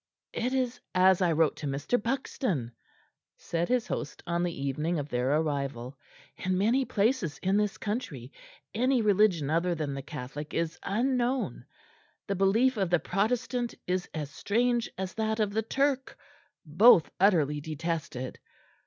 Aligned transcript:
"It 0.33 0.51
is 0.51 0.79
as 0.95 1.21
I 1.21 1.31
wrote 1.31 1.57
to 1.57 1.67
Mr. 1.67 2.01
Buxton," 2.01 2.71
said 3.37 3.69
his 3.69 3.85
host 3.85 4.23
on 4.25 4.41
the 4.41 4.65
evening 4.65 4.97
of 4.97 5.09
their 5.09 5.31
arrival, 5.37 5.95
"in 6.37 6.57
many 6.57 6.85
places 6.85 7.37
in 7.43 7.55
this 7.55 7.77
country 7.77 8.31
any 8.73 9.03
religion 9.03 9.51
other 9.51 9.75
than 9.75 9.93
the 9.93 10.01
Catholic 10.01 10.55
is 10.55 10.79
unknown. 10.81 11.65
The 12.25 12.33
belief 12.33 12.77
of 12.77 12.89
the 12.89 12.97
Protestant 12.99 13.75
is 13.85 14.09
as 14.11 14.31
strange 14.31 14.89
as 14.97 15.13
that 15.13 15.39
of 15.39 15.53
the 15.53 15.61
Turk, 15.61 16.17
both 16.65 17.11
utterly 17.19 17.61
detested. 17.61 18.39